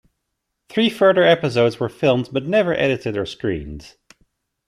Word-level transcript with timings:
Three 0.67 0.89
further 0.89 1.21
episodes 1.21 1.79
were 1.79 1.87
filmed 1.87 2.29
but 2.31 2.47
never 2.47 2.73
edited 2.73 3.15
or 3.17 3.27
screened. 3.27 3.97